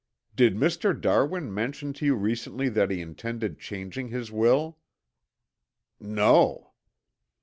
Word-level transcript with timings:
"Did 0.35 0.55
Mr. 0.55 0.99
Darwin 0.99 1.53
mention 1.53 1.93
to 1.93 2.05
you 2.07 2.15
recently 2.15 2.69
that 2.69 2.89
he 2.89 3.01
intended 3.01 3.59
changing 3.59 4.07
his 4.07 4.31
will?" 4.31 4.79
"No." 5.99 6.71